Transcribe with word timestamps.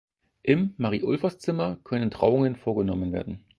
Im 0.41 0.73
"Marie-Ulfers-Zimmer" 0.77 1.77
können 1.83 2.09
Trauungen 2.09 2.55
vorgenommen 2.55 3.11
werden. 3.13 3.45